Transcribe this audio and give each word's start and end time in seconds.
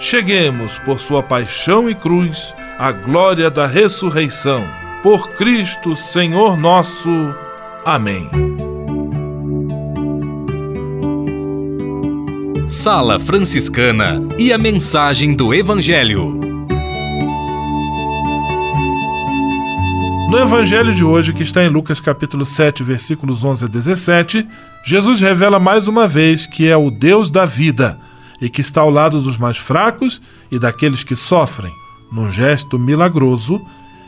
cheguemos, 0.00 0.78
por 0.78 0.98
sua 0.98 1.22
paixão 1.22 1.88
e 1.88 1.94
cruz, 1.94 2.54
à 2.78 2.90
glória 2.90 3.50
da 3.50 3.66
ressurreição. 3.66 4.66
Por 5.02 5.28
Cristo, 5.32 5.94
Senhor 5.94 6.56
nosso. 6.56 7.10
Amém. 7.84 8.28
Sala 12.66 13.20
Franciscana 13.20 14.22
e 14.38 14.52
a 14.52 14.58
mensagem 14.58 15.34
do 15.34 15.52
Evangelho. 15.52 16.40
No 20.30 20.38
evangelho 20.38 20.94
de 20.94 21.04
hoje, 21.04 21.32
que 21.32 21.42
está 21.42 21.64
em 21.64 21.68
Lucas 21.68 21.98
capítulo 21.98 22.44
7, 22.44 22.84
versículos 22.84 23.42
11 23.42 23.64
a 23.64 23.68
17, 23.68 24.46
Jesus 24.86 25.20
revela 25.20 25.58
mais 25.58 25.88
uma 25.88 26.06
vez 26.06 26.46
que 26.46 26.68
é 26.68 26.76
o 26.76 26.88
Deus 26.88 27.30
da 27.30 27.44
vida 27.44 27.98
e 28.40 28.48
que 28.48 28.60
está 28.60 28.80
ao 28.80 28.90
lado 28.90 29.20
dos 29.20 29.36
mais 29.36 29.58
fracos 29.58 30.20
e 30.50 30.58
daqueles 30.58 31.04
que 31.04 31.14
sofrem. 31.14 31.72
Num 32.10 32.30
gesto 32.30 32.78
milagroso, 32.78 33.60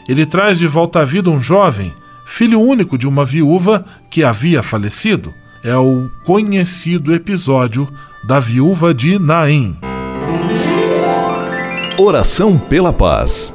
ele 0.08 0.27
traz 0.27 0.58
de 0.58 0.66
volta 0.66 1.00
à 1.00 1.05
vida 1.05 1.30
um 1.30 1.41
jovem, 1.41 1.92
filho 2.26 2.60
único 2.60 2.98
de 2.98 3.06
uma 3.06 3.25
viúva 3.25 3.84
que 4.10 4.25
havia 4.25 4.62
falecido. 4.62 5.32
É 5.65 5.76
o 5.76 6.10
conhecido 6.25 7.15
episódio 7.15 7.88
da 8.26 8.41
viúva 8.41 8.92
de 8.92 9.19
Naim. 9.19 9.76
Oração 11.98 12.59
pela 12.59 12.92
paz. 12.92 13.54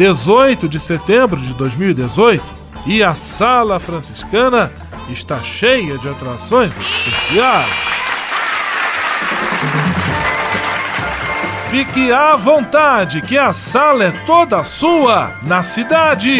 18 0.00 0.66
de 0.66 0.80
setembro 0.80 1.38
de 1.38 1.52
2018 1.52 2.42
e 2.86 3.04
a 3.04 3.12
Sala 3.12 3.78
Franciscana 3.78 4.72
está 5.10 5.42
cheia 5.42 5.98
de 5.98 6.08
atrações 6.08 6.74
especiais. 6.78 7.70
Fique 11.68 12.10
à 12.10 12.34
vontade, 12.34 13.20
que 13.20 13.36
a 13.36 13.52
sala 13.52 14.04
é 14.04 14.10
toda 14.24 14.64
sua, 14.64 15.34
na 15.42 15.62
cidade 15.62 16.38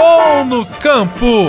ou 0.00 0.42
no 0.46 0.64
campo. 0.64 1.48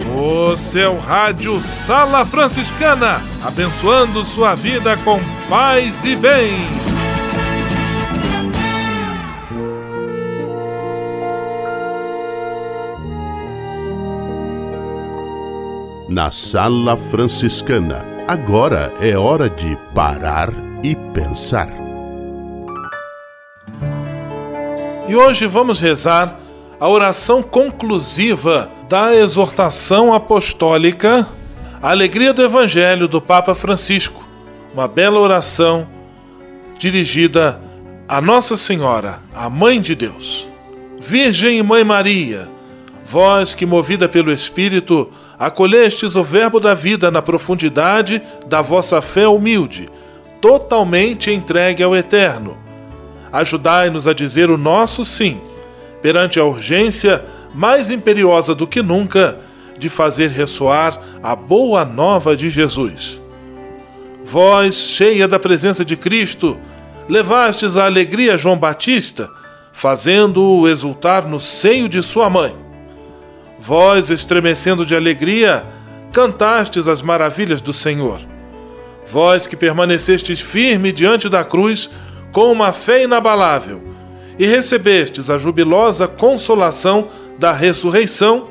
O 0.17 0.57
seu 0.57 0.97
rádio 0.97 1.61
Sala 1.61 2.25
Franciscana, 2.25 3.21
abençoando 3.43 4.23
sua 4.25 4.55
vida 4.55 4.97
com 4.97 5.19
paz 5.49 6.03
e 6.03 6.15
bem. 6.15 6.51
Na 16.09 16.29
Sala 16.29 16.97
Franciscana, 16.97 18.05
agora 18.27 18.93
é 18.99 19.17
hora 19.17 19.49
de 19.49 19.77
parar 19.95 20.49
e 20.83 20.93
pensar. 21.13 21.69
E 25.07 25.15
hoje 25.15 25.47
vamos 25.47 25.79
rezar 25.79 26.37
a 26.79 26.89
oração 26.89 27.41
conclusiva 27.41 28.69
da 28.91 29.15
exortação 29.15 30.13
apostólica 30.13 31.25
Alegria 31.81 32.33
do 32.33 32.43
Evangelho 32.43 33.07
do 33.07 33.21
Papa 33.21 33.55
Francisco. 33.55 34.21
Uma 34.73 34.85
bela 34.85 35.17
oração 35.17 35.87
dirigida 36.77 37.57
a 38.05 38.19
Nossa 38.19 38.57
Senhora, 38.57 39.21
a 39.33 39.49
Mãe 39.49 39.79
de 39.79 39.95
Deus. 39.95 40.45
Virgem 40.99 41.57
e 41.57 41.63
Mãe 41.63 41.85
Maria, 41.85 42.49
vós 43.07 43.53
que, 43.53 43.65
movida 43.65 44.09
pelo 44.09 44.29
Espírito, 44.29 45.09
acolhestes 45.39 46.17
o 46.17 46.21
Verbo 46.21 46.59
da 46.59 46.73
vida 46.73 47.09
na 47.09 47.21
profundidade 47.21 48.21
da 48.45 48.61
vossa 48.61 49.01
fé 49.01 49.25
humilde, 49.25 49.87
totalmente 50.41 51.31
entregue 51.31 51.81
ao 51.81 51.95
Eterno. 51.95 52.57
Ajudai-nos 53.31 54.05
a 54.05 54.11
dizer 54.11 54.49
o 54.49 54.57
nosso 54.57 55.05
sim 55.05 55.39
perante 56.01 56.41
a 56.41 56.43
urgência 56.43 57.23
mais 57.53 57.91
imperiosa 57.91 58.55
do 58.55 58.67
que 58.67 58.81
nunca 58.81 59.39
de 59.77 59.89
fazer 59.89 60.29
ressoar 60.29 60.99
a 61.23 61.35
boa 61.35 61.83
nova 61.83 62.35
de 62.35 62.49
Jesus. 62.49 63.19
Vós, 64.23 64.75
cheia 64.75 65.27
da 65.27 65.39
presença 65.39 65.83
de 65.83 65.95
Cristo, 65.95 66.57
levastes 67.09 67.75
a 67.75 67.85
alegria 67.85 68.35
a 68.35 68.37
João 68.37 68.57
Batista, 68.57 69.29
fazendo-o 69.73 70.67
exultar 70.69 71.27
no 71.27 71.39
seio 71.39 71.89
de 71.89 72.01
sua 72.01 72.29
mãe. 72.29 72.55
Vós, 73.59 74.09
estremecendo 74.09 74.85
de 74.85 74.95
alegria, 74.95 75.65
cantastes 76.11 76.87
as 76.87 77.01
maravilhas 77.01 77.61
do 77.61 77.73
Senhor. 77.73 78.21
Vós 79.07 79.47
que 79.47 79.55
permanecestes 79.55 80.39
firme 80.39 80.91
diante 80.91 81.27
da 81.27 81.43
cruz, 81.43 81.89
com 82.31 82.51
uma 82.51 82.71
fé 82.71 83.03
inabalável, 83.03 83.81
e 84.37 84.45
recebestes 84.45 85.29
a 85.29 85.37
jubilosa 85.37 86.07
consolação 86.07 87.09
da 87.37 87.51
ressurreição, 87.51 88.47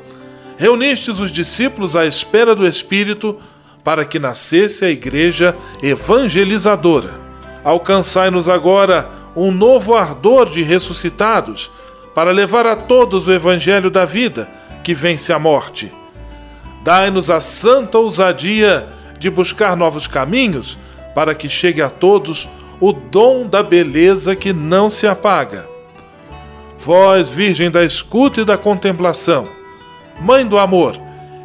reunistes 0.57 1.19
os 1.19 1.31
discípulos 1.31 1.95
à 1.95 2.05
espera 2.05 2.55
do 2.55 2.67
Espírito 2.67 3.37
para 3.83 4.05
que 4.05 4.19
nascesse 4.19 4.85
a 4.85 4.89
igreja 4.89 5.55
evangelizadora. 5.81 7.11
Alcançai-nos 7.63 8.47
agora 8.47 9.09
um 9.35 9.51
novo 9.51 9.95
ardor 9.95 10.49
de 10.49 10.61
ressuscitados 10.61 11.71
para 12.13 12.31
levar 12.31 12.65
a 12.65 12.75
todos 12.75 13.27
o 13.27 13.31
evangelho 13.31 13.89
da 13.89 14.05
vida 14.05 14.49
que 14.83 14.93
vence 14.93 15.31
a 15.31 15.39
morte. 15.39 15.91
Dai-nos 16.83 17.29
a 17.29 17.39
santa 17.39 17.97
ousadia 17.97 18.87
de 19.17 19.29
buscar 19.29 19.77
novos 19.77 20.07
caminhos 20.07 20.77
para 21.13 21.35
que 21.35 21.47
chegue 21.47 21.81
a 21.81 21.89
todos 21.89 22.49
o 22.79 22.91
dom 22.91 23.45
da 23.45 23.61
beleza 23.61 24.35
que 24.35 24.51
não 24.51 24.89
se 24.89 25.05
apaga. 25.05 25.67
Vós, 26.83 27.29
Virgem 27.29 27.69
da 27.69 27.85
escuta 27.85 28.41
e 28.41 28.45
da 28.45 28.57
contemplação, 28.57 29.43
Mãe 30.19 30.45
do 30.45 30.57
amor, 30.57 30.95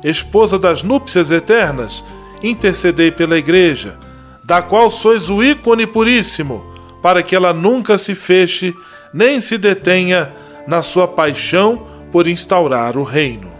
esposa 0.03 0.59
das 0.59 0.83
núpcias 0.83 1.31
eternas, 1.31 2.05
intercedei 2.43 3.11
pela 3.11 3.37
Igreja, 3.37 3.99
da 4.43 4.62
qual 4.62 4.88
sois 4.88 5.29
o 5.29 5.43
ícone 5.43 5.87
puríssimo, 5.87 6.65
para 7.03 7.23
que 7.23 7.37
ela 7.37 7.53
nunca 7.53 7.99
se 7.99 8.15
feche 8.15 8.75
nem 9.12 9.38
se 9.41 9.59
detenha 9.59 10.33
na 10.67 10.83
sua 10.83 11.06
paixão 11.06 11.87
por 12.11 12.27
instaurar 12.27 12.97
o 12.97 13.03
reino. 13.03 13.50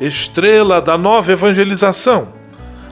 Estrela 0.00 0.80
da 0.80 0.96
nova 0.96 1.32
evangelização, 1.32 2.28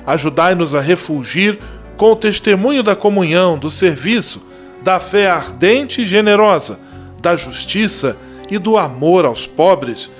ajudai-nos 0.05 0.75
a 0.75 0.81
refulgir 0.81 1.59
com 1.97 2.11
o 2.11 2.17
testemunho 2.17 2.83
da 2.83 2.97
comunhão, 2.97 3.57
do 3.57 3.71
serviço, 3.71 4.43
da 4.83 4.99
fé 4.99 5.29
ardente 5.29 6.03
e 6.03 6.05
generosa 6.05 6.86
da 7.21 7.37
justiça 7.37 8.17
e 8.51 8.59
do 8.59 8.77
amor 8.77 9.25
aos 9.25 9.47
pobres, 9.47 10.11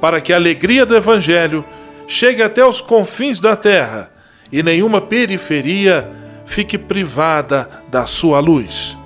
para 0.00 0.20
que 0.20 0.32
a 0.32 0.36
alegria 0.36 0.84
do 0.84 0.96
Evangelho 0.96 1.64
chegue 2.06 2.42
até 2.42 2.64
os 2.64 2.80
confins 2.80 3.40
da 3.40 3.56
terra 3.56 4.10
e 4.50 4.62
nenhuma 4.62 5.00
periferia 5.00 6.10
fique 6.44 6.76
privada 6.76 7.68
da 7.88 8.06
sua 8.06 8.40
luz. 8.40 8.96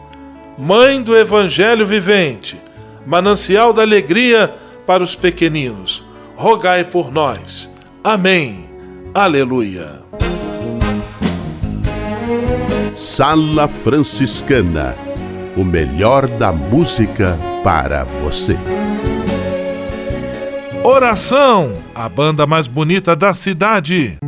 Mãe 0.59 1.03
do 1.03 1.17
Evangelho 1.17 1.87
vivente, 1.87 2.61
manancial 3.07 3.73
da 3.73 3.83
alegria 3.83 4.53
para 4.87 5.03
os 5.03 5.15
pequeninos, 5.15 6.03
rogai 6.35 6.85
por 6.85 7.13
nós. 7.13 7.71
Amém. 8.03 8.67
Aleluia. 9.15 10.05
Sala 12.95 13.69
Franciscana 13.69 15.06
o 15.57 15.65
melhor 15.65 16.29
da 16.29 16.53
música 16.53 17.39
para 17.65 18.05
você. 18.05 18.57
Oração, 20.85 21.73
a 21.95 22.09
banda 22.09 22.47
mais 22.47 22.67
bonita 22.67 23.17
da 23.17 23.33
cidade. 23.33 24.19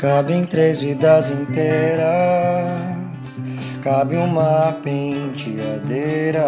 Cabem 0.00 0.46
três 0.46 0.80
vidas 0.80 1.28
inteiras. 1.28 2.00
Cabe 3.82 4.16
uma 4.16 4.74
penteadeira. 4.82 6.40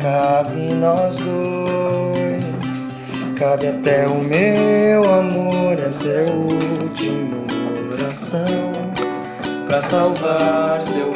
Cabe 0.00 0.72
nós 0.74 1.16
dois. 1.16 2.44
Cabe 3.36 3.66
até 3.66 4.06
o 4.06 4.20
meu 4.20 5.02
amor. 5.12 5.76
Essa 5.80 6.06
é 6.10 6.28
a 6.28 6.32
última 6.32 7.38
oração 7.92 8.70
pra 9.66 9.80
salvar 9.80 10.78
seu 10.78 11.12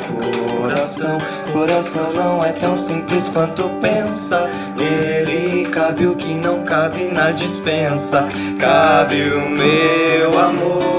coração. 0.60 1.18
Coração 1.52 2.12
não 2.14 2.44
é 2.44 2.50
tão 2.50 2.76
simples 2.76 3.28
quanto 3.28 3.68
pensa. 3.80 4.50
Nele 4.76 5.68
cabe 5.68 6.08
o 6.08 6.16
que 6.16 6.34
não 6.34 6.64
cabe 6.64 7.04
na 7.12 7.30
dispensa. 7.30 8.28
Cabe 8.58 9.22
o 9.30 9.48
meu 9.48 10.36
amor. 10.36 10.95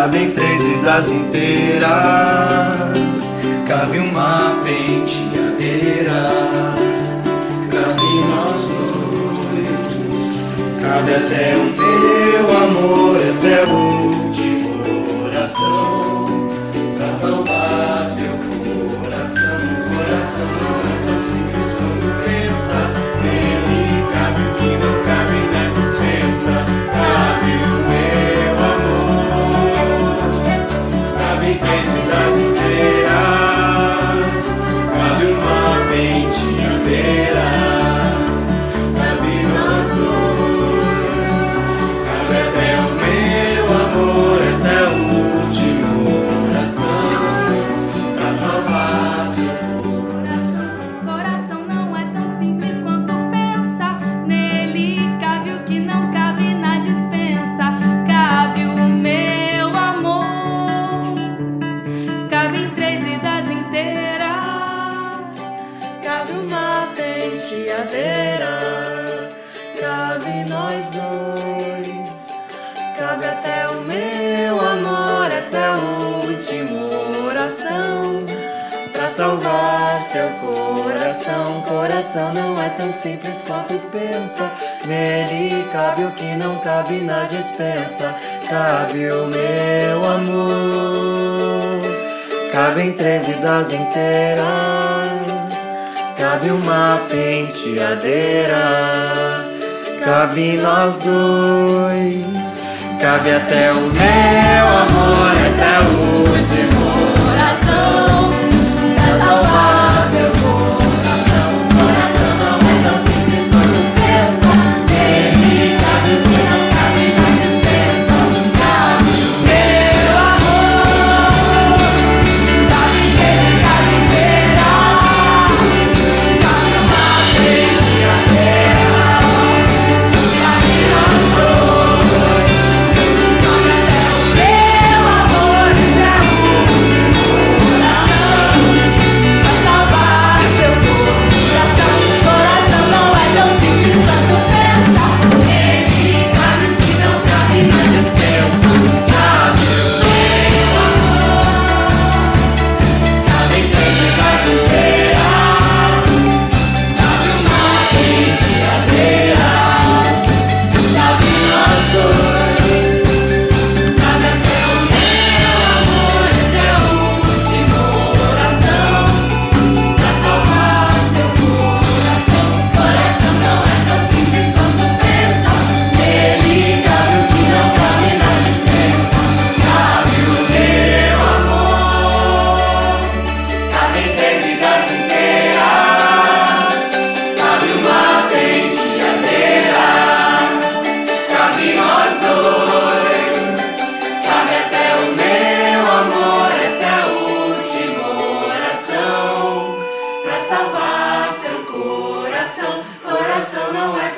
Cabem 0.00 0.30
três 0.30 0.62
vidas 0.62 1.10
inteiras 1.10 1.84
Cabe 3.68 3.98
uma 3.98 4.58
penteadeira 4.64 6.22
Cabe 7.70 8.10
nós 8.30 8.64
dois 9.52 10.38
Cabe 10.82 11.14
até 11.14 11.54
o 11.54 11.70
teu 11.74 12.44
amor 12.56 13.20
esse 13.28 13.48
é 13.48 13.62
a 13.62 13.64
último 13.68 15.04
coração. 15.20 16.48
Pra 16.96 17.10
salvar 17.10 18.06
seu 18.06 18.32
coração 19.02 19.60
Coração 19.84 20.48
não 20.48 20.80
é 20.80 20.96
tão 21.04 21.18
simples 21.22 21.70
quanto 21.76 22.08
pensa. 22.24 22.80
Nele 23.22 23.80
cabe 24.14 24.40
o 24.40 24.50
que 24.54 24.70
não 24.82 24.96
cabe 25.04 25.38
na 25.52 25.62
dispensa. 25.76 26.56
Cabe 26.90 27.52
o 27.68 27.79
Cabem 92.62 92.92
três 92.92 93.26
vidas 93.26 93.72
inteiras. 93.72 94.44
Cabe 96.18 96.50
uma 96.50 97.00
penteadeira. 97.08 98.58
Cabe 100.04 100.58
nós 100.58 100.98
dois. 100.98 102.54
Cabe 103.00 103.30
até 103.32 103.72
o 103.72 103.76
meu 103.76 104.66
amor. 104.76 105.34
Essa 105.46 105.64
é 105.64 105.74
a 105.74 105.80
última 105.80 107.32
oração. 107.32 108.09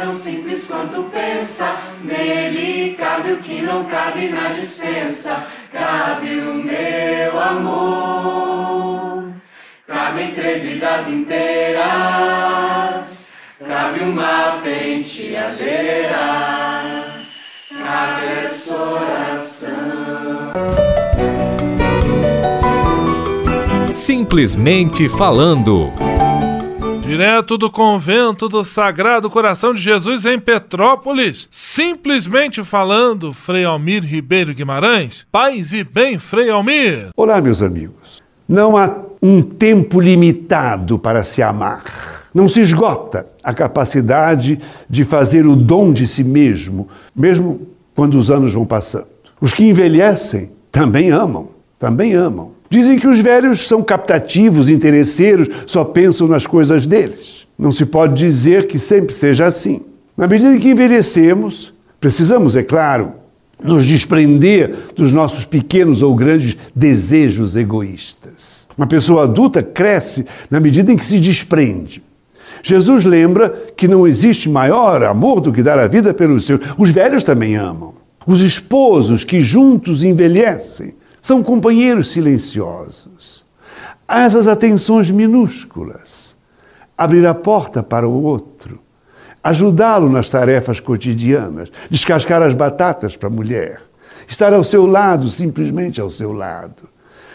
Tão 0.03 0.15
simples 0.17 0.67
quanto 0.67 1.05
pensa. 1.05 1.77
Nele 2.03 2.95
cabe 2.95 3.33
o 3.33 3.37
que 3.39 3.63
não 3.63 3.85
cabe 3.85 4.29
na 4.29 4.49
dispensa. 4.49 5.47
Cabe 5.73 6.41
o 6.41 6.55
meu 6.55 7.41
amor. 7.41 9.33
Cabem 9.87 10.33
três 10.33 10.63
vidas 10.63 11.07
inteiras. 11.09 11.83
Cabe 13.67 14.01
uma 14.01 14.61
penteadeira. 14.63 16.17
Cabe 17.71 18.27
essa 18.43 18.77
oração. 18.77 20.53
Simplesmente 23.93 25.09
falando. 25.09 25.93
Direto 27.13 27.59
do 27.59 27.71
convento 27.71 28.49
do 28.49 28.65
Sagrado 28.65 29.29
Coração 29.29 29.75
de 29.75 29.83
Jesus 29.83 30.25
em 30.25 30.39
Petrópolis, 30.39 31.47
simplesmente 31.51 32.65
falando, 32.65 33.35
Frei 33.35 33.67
Almir 33.67 34.03
Ribeiro 34.03 34.55
Guimarães. 34.55 35.27
Paz 35.31 35.75
e 35.75 35.85
bem, 35.85 36.19
Frei 36.19 36.49
Almir. 36.49 37.11
Olá, 37.15 37.39
meus 37.43 37.61
amigos. 37.61 38.23
Não 38.49 38.79
há 38.79 38.97
um 39.21 39.43
tempo 39.43 40.01
limitado 40.01 40.99
para 40.99 41.23
se 41.23 41.43
amar. 41.43 41.85
Não 42.33 42.49
se 42.49 42.63
esgota 42.63 43.27
a 43.45 43.53
capacidade 43.53 44.59
de 44.89 45.05
fazer 45.05 45.47
o 45.47 45.55
dom 45.55 45.93
de 45.93 46.07
si 46.07 46.25
mesmo, 46.25 46.89
mesmo 47.15 47.69
quando 47.95 48.15
os 48.15 48.31
anos 48.31 48.55
vão 48.55 48.65
passando. 48.65 49.09
Os 49.39 49.53
que 49.53 49.69
envelhecem 49.69 50.51
também 50.71 51.11
amam, 51.11 51.51
também 51.79 52.15
amam. 52.15 52.53
Dizem 52.73 52.99
que 52.99 53.07
os 53.07 53.21
velhos 53.21 53.69
são 53.69 53.83
captativos, 53.83 54.71
interesseiros, 54.71 55.47
só 55.67 55.85
pensam 55.85 56.27
nas 56.27 56.47
coisas 56.47 56.87
deles. 56.87 57.47
Não 57.59 57.71
se 57.71 57.85
pode 57.85 58.15
dizer 58.15 58.67
que 58.67 58.79
sempre 58.79 59.15
seja 59.15 59.45
assim. 59.45 59.83
Na 60.17 60.27
medida 60.27 60.57
em 60.57 60.59
que 60.59 60.71
envelhecemos, 60.71 61.71
precisamos, 62.01 62.57
é 62.57 62.63
claro, 62.63 63.13
nos 63.63 63.85
desprender 63.85 64.75
dos 64.97 65.13
nossos 65.13 65.45
pequenos 65.45 66.01
ou 66.01 66.15
grandes 66.15 66.57
desejos 66.75 67.57
egoístas. 67.57 68.67
Uma 68.75 68.87
pessoa 68.87 69.25
adulta 69.25 69.63
cresce 69.63 70.25
na 70.51 70.59
medida 70.59 70.91
em 70.91 70.97
que 70.97 71.05
se 71.05 71.21
desprende. 71.21 72.03
Jesus 72.63 73.05
lembra 73.05 73.51
que 73.77 73.87
não 73.87 74.07
existe 74.07 74.49
maior 74.49 75.03
amor 75.03 75.43
do 75.43 75.53
que 75.53 75.63
dar 75.63 75.79
a 75.79 75.87
vida 75.87 76.15
pelos 76.15 76.47
seus. 76.47 76.61
Os 76.79 76.91
velhos 76.91 77.23
também 77.23 77.55
amam. 77.55 77.93
Os 78.27 78.41
esposos 78.41 79.25
que 79.25 79.43
juntos 79.43 80.03
envelhecem 80.03 80.95
são 81.23 81.41
companheiros 81.41 82.11
silenciosos. 82.11 83.47
Essas 84.09 84.49
atenções 84.49 85.09
minúsculas. 85.09 86.37
Abrir 86.99 87.25
a 87.27 87.33
porta 87.33 87.81
para 87.81 88.07
o 88.07 88.25
outro. 88.25 88.81
Ajudá-lo 89.43 90.11
nas 90.11 90.29
tarefas 90.29 90.81
cotidianas. 90.81 91.71
Descascar 91.89 92.43
as 92.43 92.53
batatas 92.53 93.17
para 93.17 93.29
a 93.29 93.33
mulher. 93.33 93.81
Estar 94.27 94.53
ao 94.53 94.65
seu 94.65 94.85
lado, 94.85 95.31
simplesmente 95.31 96.01
ao 96.01 96.11
seu 96.11 96.33
lado. 96.33 96.89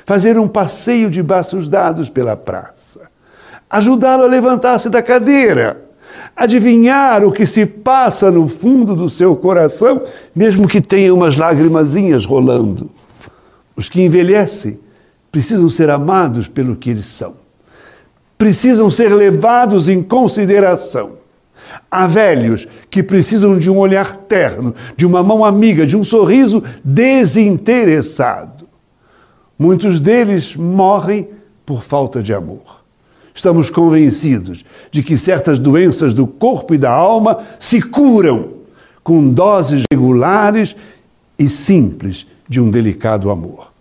Fazer 0.05 0.37
um 0.37 0.47
passeio 0.47 1.09
de 1.09 1.23
braços 1.23 1.69
dados 1.69 2.09
pela 2.09 2.35
praça. 2.35 3.09
Ajudá-lo 3.69 4.23
a 4.23 4.27
levantar-se 4.27 4.89
da 4.89 5.01
cadeira. 5.01 5.85
Adivinhar 6.35 7.23
o 7.23 7.31
que 7.31 7.45
se 7.45 7.65
passa 7.65 8.29
no 8.29 8.47
fundo 8.47 8.95
do 8.95 9.09
seu 9.09 9.35
coração, 9.35 10.03
mesmo 10.35 10.67
que 10.67 10.81
tenha 10.81 11.13
umas 11.13 11.37
lágrimazinhas 11.37 12.25
rolando. 12.25 12.91
Os 13.77 13.87
que 13.87 14.01
envelhecem 14.01 14.79
precisam 15.31 15.69
ser 15.69 15.91
amados 15.91 16.47
pelo 16.47 16.75
que 16.75 16.89
eles 16.89 17.05
são. 17.05 17.35
Precisam 18.35 18.89
ser 18.89 19.13
levados 19.13 19.87
em 19.87 20.01
consideração. 20.01 21.17
Há 21.89 22.07
velhos 22.07 22.67
que 22.89 23.03
precisam 23.03 23.57
de 23.57 23.69
um 23.69 23.77
olhar 23.77 24.15
terno, 24.15 24.73
de 24.95 25.05
uma 25.05 25.21
mão 25.21 25.45
amiga, 25.45 25.85
de 25.85 25.95
um 25.95 26.03
sorriso 26.03 26.63
desinteressado. 26.83 28.67
Muitos 29.59 29.99
deles 29.99 30.55
morrem 30.55 31.29
por 31.63 31.83
falta 31.83 32.23
de 32.23 32.33
amor. 32.33 32.83
Estamos 33.33 33.69
convencidos 33.69 34.65
de 34.89 35.03
que 35.03 35.15
certas 35.15 35.59
doenças 35.59 36.15
do 36.15 36.25
corpo 36.25 36.73
e 36.73 36.77
da 36.79 36.91
alma 36.91 37.39
se 37.59 37.79
curam 37.79 38.53
com 39.03 39.29
doses 39.29 39.83
regulares 39.91 40.75
e 41.37 41.47
simples 41.47 42.25
de 42.47 42.61
um 42.61 42.69
delicado 42.69 43.29
amor. 43.29 43.71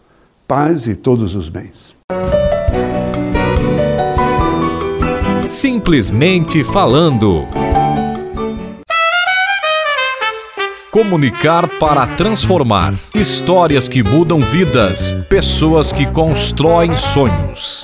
Paz 0.47 0.87
e 0.87 0.95
todos 0.95 1.35
os 1.35 1.49
bens. 1.49 1.97
Simplesmente 5.49 6.65
falando. 6.65 7.47
Comunicar 10.91 11.69
para 11.79 12.07
transformar. 12.17 12.95
Histórias 13.15 13.89
que 13.89 14.03
mudam 14.03 14.41
vidas. 14.41 15.15
Pessoas 15.29 15.93
que 15.93 16.07
constroem 16.07 16.97
sonhos. 16.97 17.83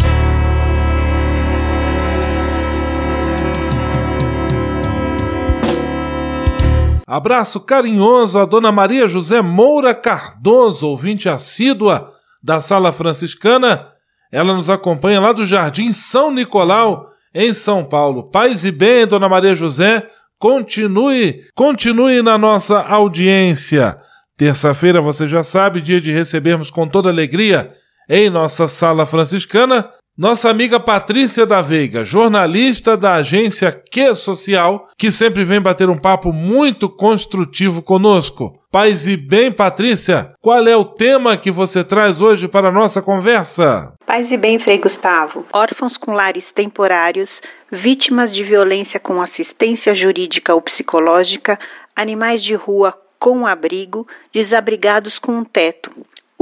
Abraço 7.12 7.60
carinhoso 7.60 8.38
a 8.38 8.46
Dona 8.46 8.72
Maria 8.72 9.06
José 9.06 9.42
Moura 9.42 9.94
Cardoso, 9.94 10.88
ouvinte 10.88 11.28
assídua 11.28 12.10
da 12.42 12.58
Sala 12.58 12.90
Franciscana. 12.90 13.86
Ela 14.32 14.54
nos 14.54 14.70
acompanha 14.70 15.20
lá 15.20 15.30
do 15.30 15.44
Jardim 15.44 15.92
São 15.92 16.30
Nicolau, 16.30 17.10
em 17.34 17.52
São 17.52 17.84
Paulo. 17.84 18.30
Paz 18.30 18.64
e 18.64 18.72
bem, 18.72 19.06
Dona 19.06 19.28
Maria 19.28 19.54
José, 19.54 20.08
continue, 20.38 21.42
continue 21.54 22.22
na 22.22 22.38
nossa 22.38 22.80
audiência. 22.80 24.00
Terça-feira, 24.34 25.02
você 25.02 25.28
já 25.28 25.44
sabe, 25.44 25.82
dia 25.82 26.00
de 26.00 26.10
recebermos 26.10 26.70
com 26.70 26.88
toda 26.88 27.10
alegria 27.10 27.72
em 28.08 28.30
nossa 28.30 28.66
Sala 28.66 29.04
Franciscana 29.04 29.86
nossa 30.16 30.50
amiga 30.50 30.78
Patrícia 30.78 31.46
da 31.46 31.62
Veiga, 31.62 32.04
jornalista 32.04 32.98
da 32.98 33.14
agência 33.14 33.72
Que 33.72 34.14
Social, 34.14 34.86
que 34.96 35.10
sempre 35.10 35.42
vem 35.42 35.58
bater 35.58 35.88
um 35.88 35.98
papo 35.98 36.34
muito 36.34 36.86
construtivo 36.86 37.82
conosco. 37.82 38.52
Paz 38.70 39.08
e 39.08 39.16
bem, 39.16 39.50
Patrícia, 39.50 40.34
qual 40.38 40.68
é 40.68 40.76
o 40.76 40.84
tema 40.84 41.38
que 41.38 41.50
você 41.50 41.82
traz 41.82 42.20
hoje 42.20 42.46
para 42.46 42.68
a 42.68 42.72
nossa 42.72 43.00
conversa? 43.00 43.94
Paz 44.04 44.30
e 44.30 44.36
bem, 44.36 44.58
Frei 44.58 44.76
Gustavo. 44.76 45.46
Órfãos 45.50 45.96
com 45.96 46.12
lares 46.12 46.52
temporários, 46.52 47.40
vítimas 47.70 48.30
de 48.30 48.44
violência 48.44 49.00
com 49.00 49.22
assistência 49.22 49.94
jurídica 49.94 50.54
ou 50.54 50.60
psicológica, 50.60 51.58
animais 51.96 52.42
de 52.42 52.54
rua 52.54 52.94
com 53.18 53.46
abrigo, 53.46 54.06
desabrigados 54.30 55.18
com 55.18 55.32
um 55.38 55.44
teto. 55.44 55.90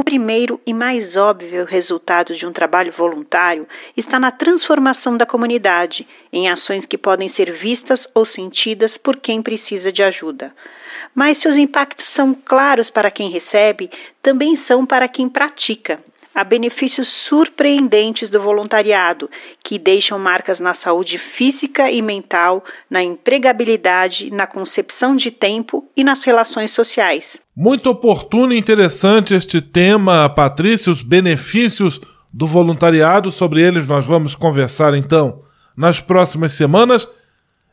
O 0.01 0.03
primeiro 0.03 0.59
e 0.65 0.73
mais 0.73 1.15
óbvio 1.15 1.67
resultado 1.67 2.35
de 2.35 2.47
um 2.47 2.53
trabalho 2.55 2.91
voluntário 2.91 3.69
está 3.95 4.19
na 4.19 4.31
transformação 4.31 5.15
da 5.15 5.27
comunidade 5.27 6.09
em 6.33 6.49
ações 6.49 6.87
que 6.87 6.97
podem 6.97 7.29
ser 7.29 7.53
vistas 7.53 8.09
ou 8.15 8.25
sentidas 8.25 8.97
por 8.97 9.19
quem 9.19 9.43
precisa 9.43 9.93
de 9.93 10.03
ajuda. 10.03 10.55
Mas 11.15 11.37
seus 11.37 11.55
impactos 11.57 12.09
são 12.09 12.33
claros 12.33 12.89
para 12.89 13.11
quem 13.11 13.29
recebe, 13.29 13.91
também 14.23 14.57
são 14.57 14.87
para 14.87 15.07
quem 15.07 15.29
pratica. 15.29 16.03
Há 16.33 16.45
benefícios 16.45 17.09
surpreendentes 17.09 18.31
do 18.31 18.41
voluntariado, 18.41 19.29
que 19.63 19.79
deixam 19.79 20.19
marcas 20.19 20.61
na 20.61 20.75
saúde 20.75 21.19
física 21.19 21.91
e 21.91 22.01
mental, 22.01 22.65
na 22.89 23.03
empregabilidade, 23.03 24.31
na 24.31 24.47
concepção 24.47 25.17
de 25.17 25.31
tempo 25.31 25.85
e 25.97 26.05
nas 26.05 26.23
relações 26.23 26.71
sociais. 26.71 27.37
Muito 27.55 27.91
oportuno 27.91 28.53
e 28.53 28.59
interessante 28.59 29.35
este 29.35 29.61
tema, 29.61 30.29
Patrícia, 30.29 30.91
os 30.91 31.03
benefícios 31.03 32.01
do 32.33 32.47
voluntariado. 32.47 33.31
Sobre 33.31 33.61
eles 33.61 33.87
nós 33.87 34.07
vamos 34.07 34.35
conversar 34.35 34.95
então 34.95 35.43
nas 35.77 36.01
próximas 36.01 36.53
semanas. 36.53 37.09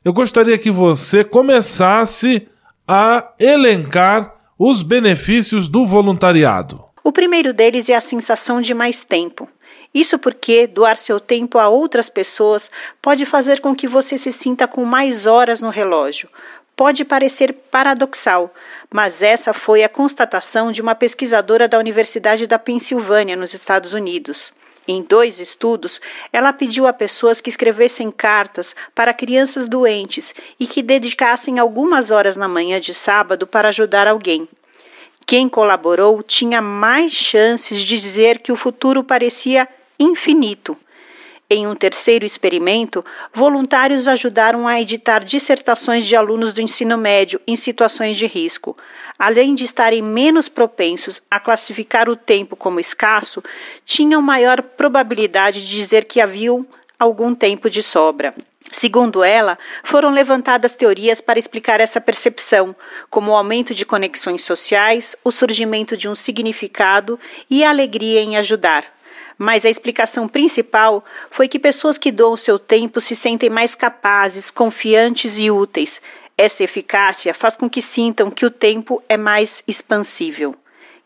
Eu 0.03 0.13
gostaria 0.13 0.57
que 0.57 0.71
você 0.71 1.23
começasse 1.23 2.47
a 2.87 3.33
elencar 3.39 4.33
os 4.57 4.81
benefícios 4.81 5.69
do 5.69 5.85
voluntariado. 5.85 6.86
O 7.07 7.11
primeiro 7.13 7.53
deles 7.53 7.87
é 7.87 7.95
a 7.95 8.01
sensação 8.01 8.61
de 8.61 8.73
mais 8.73 9.01
tempo. 9.01 9.47
Isso 9.93 10.19
porque 10.19 10.67
doar 10.67 10.97
seu 10.97 11.21
tempo 11.21 11.57
a 11.57 11.69
outras 11.69 12.09
pessoas 12.09 12.69
pode 13.01 13.25
fazer 13.25 13.61
com 13.61 13.73
que 13.73 13.87
você 13.87 14.17
se 14.17 14.33
sinta 14.33 14.67
com 14.67 14.83
mais 14.83 15.25
horas 15.25 15.61
no 15.61 15.69
relógio. 15.69 16.27
Pode 16.75 17.05
parecer 17.05 17.53
paradoxal, 17.71 18.53
mas 18.91 19.21
essa 19.21 19.53
foi 19.53 19.85
a 19.85 19.89
constatação 19.89 20.69
de 20.69 20.81
uma 20.81 20.95
pesquisadora 20.95 21.65
da 21.65 21.79
Universidade 21.79 22.45
da 22.45 22.59
Pensilvânia, 22.59 23.37
nos 23.37 23.53
Estados 23.53 23.93
Unidos. 23.93 24.51
Em 24.85 25.01
dois 25.01 25.39
estudos, 25.39 26.01
ela 26.33 26.51
pediu 26.51 26.87
a 26.87 26.91
pessoas 26.91 27.39
que 27.39 27.49
escrevessem 27.49 28.11
cartas 28.11 28.75
para 28.93 29.13
crianças 29.13 29.65
doentes 29.65 30.35
e 30.59 30.67
que 30.67 30.83
dedicassem 30.83 31.57
algumas 31.57 32.11
horas 32.11 32.35
na 32.35 32.49
manhã 32.49 32.81
de 32.81 32.93
sábado 32.93 33.47
para 33.47 33.69
ajudar 33.69 34.09
alguém. 34.09 34.45
Quem 35.27 35.49
colaborou 35.49 36.23
tinha 36.23 36.61
mais 36.61 37.11
chances 37.11 37.81
de 37.81 37.97
dizer 37.97 38.39
que 38.39 38.49
o 38.49 38.55
futuro 38.55 39.03
parecia 39.03 39.67
infinito. 39.99 40.77
Em 41.49 41.67
um 41.67 41.75
terceiro 41.75 42.25
experimento, 42.25 43.03
voluntários 43.33 44.07
ajudaram 44.07 44.65
a 44.65 44.79
editar 44.79 45.25
dissertações 45.25 46.05
de 46.05 46.15
alunos 46.15 46.53
do 46.53 46.61
ensino 46.61 46.97
médio 46.97 47.41
em 47.45 47.57
situações 47.57 48.15
de 48.15 48.25
risco. 48.25 48.77
Além 49.19 49.53
de 49.53 49.65
estarem 49.65 50.01
menos 50.01 50.47
propensos 50.47 51.21
a 51.29 51.41
classificar 51.41 52.07
o 52.07 52.15
tempo 52.15 52.55
como 52.55 52.79
escasso, 52.79 53.43
tinham 53.83 54.21
maior 54.21 54.61
probabilidade 54.61 55.59
de 55.59 55.75
dizer 55.75 56.05
que 56.05 56.21
haviam 56.21 56.65
algum 56.97 57.35
tempo 57.35 57.69
de 57.69 57.83
sobra. 57.83 58.33
Segundo 58.71 59.23
ela, 59.23 59.57
foram 59.83 60.11
levantadas 60.11 60.75
teorias 60.75 61.21
para 61.21 61.39
explicar 61.39 61.79
essa 61.79 62.01
percepção, 62.01 62.75
como 63.09 63.31
o 63.31 63.35
aumento 63.35 63.73
de 63.73 63.85
conexões 63.85 64.41
sociais, 64.41 65.15
o 65.23 65.31
surgimento 65.31 65.95
de 65.95 66.09
um 66.09 66.15
significado 66.15 67.19
e 67.49 67.63
a 67.63 67.69
alegria 67.69 68.21
em 68.21 68.35
ajudar. 68.35 68.83
Mas 69.37 69.65
a 69.65 69.69
explicação 69.69 70.27
principal 70.27 71.05
foi 71.29 71.47
que 71.47 71.59
pessoas 71.59 71.97
que 71.97 72.11
doam 72.11 72.35
seu 72.35 72.57
tempo 72.59 72.99
se 72.99 73.15
sentem 73.15 73.49
mais 73.49 73.75
capazes, 73.75 74.49
confiantes 74.49 75.37
e 75.37 75.49
úteis. 75.49 76.01
Essa 76.37 76.63
eficácia 76.63 77.33
faz 77.33 77.55
com 77.55 77.69
que 77.69 77.81
sintam 77.81 78.29
que 78.31 78.45
o 78.45 78.51
tempo 78.51 79.01
é 79.07 79.15
mais 79.15 79.63
expansível. 79.67 80.55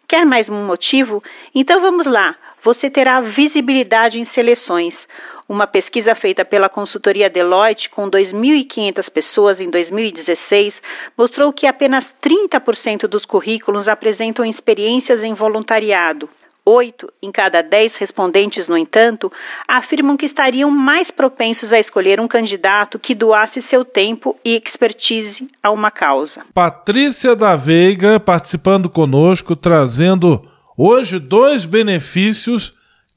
Quer 0.08 0.26
mais 0.26 0.50
um 0.50 0.66
motivo? 0.66 1.24
Então 1.54 1.80
vamos 1.80 2.06
lá. 2.06 2.36
Você 2.64 2.90
terá 2.90 3.22
visibilidade 3.22 4.20
em 4.20 4.26
seleções. 4.26 5.08
Uma 5.52 5.68
pesquisa 5.68 6.16
feita 6.16 6.46
pela 6.46 6.70
consultoria 6.70 7.30
Deloitte 7.30 7.90
com 7.90 8.10
2.500 8.10 9.12
pessoas 9.12 9.60
em 9.60 9.70
2016 9.70 10.82
mostrou 11.18 11.52
que 11.52 11.68
apenas 11.68 12.14
30% 12.24 13.02
dos 13.06 13.26
currículos 13.26 13.90
apresentam 13.90 14.46
experiências 14.46 15.26
em 15.26 15.34
voluntariado. 15.34 16.30
Oito 16.64 17.12
em 17.22 17.34
cada 17.34 17.62
dez 17.62 17.98
respondentes, 17.98 18.70
no 18.70 18.78
entanto, 18.78 19.30
afirmam 19.68 20.16
que 20.16 20.26
estariam 20.26 20.72
mais 20.72 21.12
propensos 21.12 21.74
a 21.74 21.80
escolher 21.82 22.18
um 22.22 22.30
candidato 22.30 22.98
que 22.98 23.14
doasse 23.14 23.62
seu 23.62 23.84
tempo 23.84 24.40
e 24.46 24.56
expertise 24.56 25.50
a 25.62 25.70
uma 25.70 25.92
causa. 25.92 26.44
Patrícia 26.54 27.36
da 27.36 27.58
Veiga 27.58 28.22
participando 28.22 28.90
conosco, 28.90 29.54
trazendo 29.54 30.50
hoje 30.78 31.20
dois 31.20 31.66
benefícios 31.66 32.74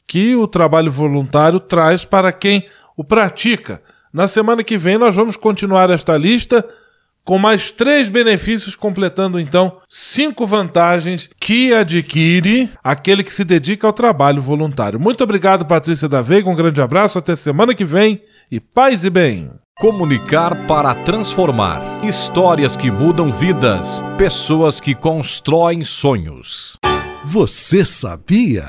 que 0.07 0.35
o 0.35 0.47
trabalho 0.47 0.90
voluntário 0.90 1.61
traz 1.61 2.05
para 2.05 2.33
quem 2.33 2.67
o 2.97 3.05
pratica. 3.05 3.83
Na 4.12 4.27
semana 4.29 4.62
que 4.62 4.79
vem 4.79 4.99
nós 4.99 5.17
vamos 5.17 5.37
continuar 5.37 5.90
esta 5.90 6.17
lista 6.17 6.64
com 7.25 7.38
mais 7.38 7.71
três 7.71 8.11
benefícios, 8.11 8.77
completando 8.77 9.40
então 9.40 9.79
cinco 9.88 10.47
vantagens 10.47 11.31
que 11.40 11.73
adquire 11.73 12.71
aquele 12.83 13.25
que 13.25 13.33
se 13.33 13.45
dedica 13.45 13.87
ao 13.87 13.93
trabalho 13.93 14.43
voluntário. 14.43 15.01
Muito 15.01 15.25
obrigado, 15.25 15.64
Patrícia 15.64 16.09
da 16.09 16.21
Veiga. 16.21 16.51
Um 16.51 16.55
grande 16.55 16.83
abraço, 16.83 17.19
até 17.19 17.35
semana 17.35 17.75
que 17.75 17.85
vem 17.85 18.23
e 18.51 18.61
paz 18.61 19.05
e 19.05 19.11
bem. 19.11 19.51
Comunicar 19.81 20.67
para 20.67 20.95
transformar. 20.95 21.81
Histórias 22.05 22.77
que 22.77 22.90
mudam 22.90 23.33
vidas. 23.33 24.05
Pessoas 24.17 24.79
que 24.79 24.95
constroem 24.95 25.85
sonhos. 25.85 26.79
Você 27.25 27.85
sabia? 27.85 28.69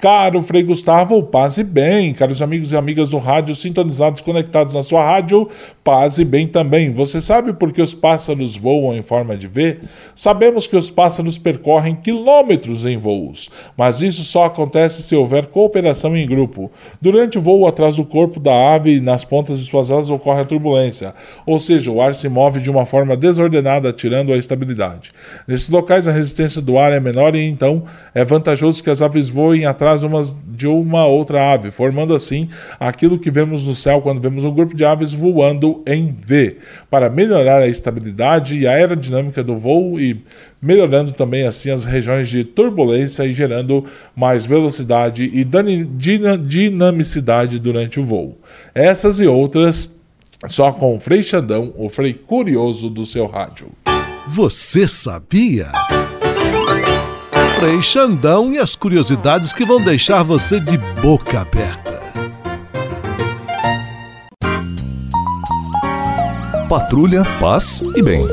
Caro 0.00 0.40
Frei 0.42 0.62
Gustavo, 0.62 1.20
paz 1.24 1.58
e 1.58 1.64
bem. 1.64 2.14
Caros 2.14 2.40
amigos 2.40 2.70
e 2.70 2.76
amigas 2.76 3.10
do 3.10 3.18
rádio 3.18 3.52
sintonizados, 3.56 4.20
conectados 4.20 4.72
na 4.72 4.84
sua 4.84 5.04
rádio, 5.04 5.48
paz 5.82 6.18
e 6.18 6.24
bem 6.24 6.46
também. 6.46 6.92
Você 6.92 7.20
sabe 7.20 7.52
por 7.52 7.72
que 7.72 7.82
os 7.82 7.94
pássaros 7.94 8.56
voam 8.56 8.94
em 8.94 9.02
forma 9.02 9.36
de 9.36 9.48
V? 9.48 9.80
Sabemos 10.14 10.68
que 10.68 10.76
os 10.76 10.88
pássaros 10.88 11.36
percorrem 11.36 11.96
quilômetros 11.96 12.84
em 12.84 12.96
voos, 12.96 13.50
mas 13.76 14.00
isso 14.00 14.22
só 14.22 14.44
acontece 14.44 15.02
se 15.02 15.16
houver 15.16 15.46
cooperação 15.46 16.16
em 16.16 16.28
grupo. 16.28 16.70
Durante 17.02 17.36
o 17.36 17.42
voo 17.42 17.66
atrás 17.66 17.96
do 17.96 18.04
corpo 18.04 18.38
da 18.38 18.74
ave 18.74 18.98
e 18.98 19.00
nas 19.00 19.24
pontas 19.24 19.58
de 19.58 19.66
suas 19.66 19.90
asas 19.90 20.10
ocorre 20.10 20.42
a 20.42 20.44
turbulência, 20.44 21.12
ou 21.44 21.58
seja, 21.58 21.90
o 21.90 22.00
ar 22.00 22.14
se 22.14 22.28
move 22.28 22.60
de 22.60 22.70
uma 22.70 22.86
forma 22.86 23.16
desordenada, 23.16 23.92
tirando 23.92 24.32
a 24.32 24.36
estabilidade. 24.36 25.10
Nesses 25.48 25.68
locais, 25.68 26.06
a 26.06 26.12
resistência 26.12 26.62
do 26.62 26.78
ar 26.78 26.92
é 26.92 27.00
menor 27.00 27.34
e 27.34 27.40
então 27.48 27.82
é 28.14 28.24
vantajoso 28.24 28.80
que 28.80 28.90
as 28.90 29.02
aves 29.02 29.28
voem 29.28 29.66
atrás 29.66 29.87
atrás 29.88 30.02
umas, 30.02 30.36
de 30.46 30.66
uma 30.66 31.06
outra 31.06 31.52
ave, 31.52 31.70
formando 31.70 32.14
assim 32.14 32.48
aquilo 32.78 33.18
que 33.18 33.30
vemos 33.30 33.66
no 33.66 33.74
céu 33.74 34.02
quando 34.02 34.20
vemos 34.20 34.44
um 34.44 34.52
grupo 34.52 34.74
de 34.74 34.84
aves 34.84 35.12
voando 35.12 35.82
em 35.86 36.12
V, 36.12 36.58
para 36.90 37.08
melhorar 37.08 37.62
a 37.62 37.68
estabilidade 37.68 38.58
e 38.58 38.66
a 38.66 38.72
aerodinâmica 38.72 39.42
do 39.42 39.56
voo 39.56 39.98
e 39.98 40.22
melhorando 40.60 41.12
também 41.12 41.46
assim 41.46 41.70
as 41.70 41.84
regiões 41.84 42.28
de 42.28 42.44
turbulência 42.44 43.24
e 43.24 43.32
gerando 43.32 43.84
mais 44.14 44.44
velocidade 44.44 45.24
e 45.24 45.44
dinamicidade 46.46 47.58
durante 47.58 47.98
o 47.98 48.04
voo. 48.04 48.36
Essas 48.74 49.20
e 49.20 49.26
outras 49.26 49.96
só 50.48 50.70
com 50.70 50.96
o 50.96 51.00
Frei 51.00 51.22
Xandão, 51.22 51.72
o 51.76 51.88
Frei 51.88 52.12
Curioso 52.12 52.88
do 52.88 53.04
seu 53.04 53.26
rádio. 53.26 53.68
Você 54.28 54.86
sabia? 54.86 55.68
Frei 57.58 57.82
Xandão 57.82 58.52
e 58.52 58.58
as 58.58 58.76
curiosidades 58.76 59.52
que 59.52 59.64
vão 59.64 59.82
deixar 59.82 60.22
você 60.22 60.60
de 60.60 60.78
boca 60.78 61.40
aberta. 61.40 62.00
Patrulha, 66.68 67.24
paz 67.40 67.82
e 67.96 68.00
bem. 68.00 68.24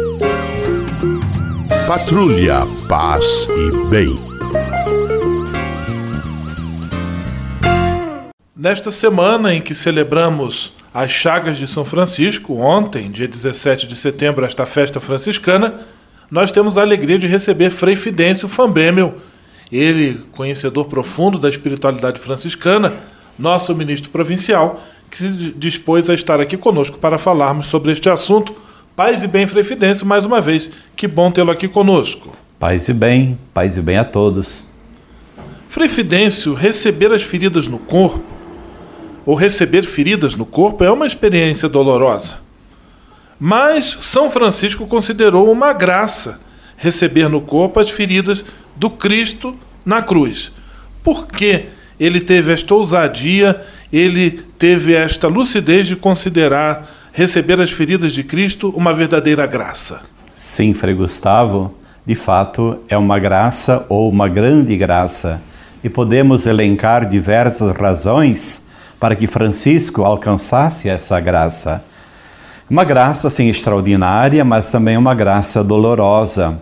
Patrulha, 1.88 2.68
paz 2.88 3.48
e 3.50 3.88
bem. 3.88 4.16
Nesta 8.56 8.92
semana 8.92 9.56
em 9.56 9.60
que 9.60 9.74
celebramos 9.74 10.72
as 10.94 11.10
Chagas 11.10 11.58
de 11.58 11.66
São 11.66 11.84
Francisco, 11.84 12.58
ontem, 12.58 13.10
dia 13.10 13.28
17 13.28 13.88
de 13.88 13.96
setembro, 13.96 14.46
esta 14.46 14.68
festa 14.68 15.00
franciscana, 15.00 15.82
nós 16.30 16.52
temos 16.52 16.78
a 16.78 16.82
alegria 16.82 17.20
de 17.20 17.28
receber 17.28 17.70
Frei 17.70 17.96
Fidêncio 17.96 18.48
Fambemel, 18.48 19.16
ele, 19.72 20.20
conhecedor 20.32 20.86
profundo 20.86 21.38
da 21.38 21.50
espiritualidade 21.50 22.20
franciscana, 22.20 22.94
nosso 23.38 23.74
ministro 23.76 24.10
provincial, 24.10 24.82
que 25.10 25.18
se 25.18 25.30
dispôs 25.58 26.10
a 26.10 26.14
estar 26.14 26.40
aqui 26.40 26.58
conosco 26.58 26.98
para 26.98 27.18
falarmos 27.18 27.68
sobre 27.68 27.92
este 27.92 28.10
assunto. 28.10 28.56
Paz 28.96 29.24
e 29.24 29.28
bem, 29.28 29.48
Frei 29.48 29.64
Fidêncio, 29.64 30.06
mais 30.06 30.26
uma 30.26 30.40
vez. 30.40 30.70
Que 30.96 31.08
bom 31.08 31.32
tê-lo 31.32 31.52
aqui 31.52 31.68
conosco. 31.68 32.36
Paz 32.60 32.88
e 32.88 32.94
bem, 32.94 33.38
paz 33.54 33.78
e 33.78 33.82
bem 33.82 33.98
a 33.98 34.06
todos. 34.06 34.72
Frei 35.68 35.90
Fidêncio, 35.90 36.54
receber 36.54 37.12
as 37.14 37.22
feridas 37.22 37.68
no 37.68 37.78
corpo, 37.78 38.24
ou 39.26 39.36
receber 39.36 39.84
feridas 39.84 40.36
no 40.36 40.46
corpo, 40.46 40.84
é 40.84 40.92
uma 40.92 41.06
experiência 41.06 41.68
dolorosa. 41.68 42.45
Mas 43.40 43.86
São 44.00 44.30
Francisco 44.30 44.88
considerou 44.88 45.52
uma 45.52 45.74
graça 45.74 46.40
receber 46.78 47.30
no 47.30 47.42
corpo 47.42 47.80
as 47.80 47.90
feridas 47.90 48.44
do 48.76 48.90
Cristo 48.90 49.56
na 49.86 50.02
cruz. 50.02 50.52
Por 51.04 51.28
que 51.28 51.66
ele 52.00 52.20
teve 52.20 52.52
esta 52.52 52.74
ousadia, 52.74 53.62
ele 53.92 54.32
teve 54.32 54.94
esta 54.94 55.28
lucidez 55.28 55.88
de 55.88 55.96
considerar 55.96 56.90
receber 57.14 57.62
as 57.62 57.72
feridas 57.72 58.12
de 58.12 58.24
Cristo 58.24 58.74
uma 58.76 58.94
verdadeira 58.94 59.46
graça? 59.46 60.02
Sim, 60.36 60.74
Frei 60.74 60.94
Gustavo, 60.94 61.74
de 62.06 62.14
fato 62.14 62.80
é 62.90 62.98
uma 62.98 63.18
graça 63.18 63.86
ou 63.88 64.10
uma 64.10 64.28
grande 64.28 64.76
graça. 64.76 65.42
E 65.84 65.90
podemos 65.90 66.46
elencar 66.46 67.08
diversas 67.08 67.76
razões 67.76 68.68
para 69.00 69.16
que 69.16 69.28
Francisco 69.28 70.04
alcançasse 70.04 70.90
essa 70.90 71.20
graça. 71.20 71.84
Uma 72.70 72.84
graça 72.84 73.28
assim 73.28 73.48
extraordinária, 73.48 74.44
mas 74.44 74.72
também 74.72 74.98
uma 74.98 75.14
graça 75.14 75.64
dolorosa 75.64 76.60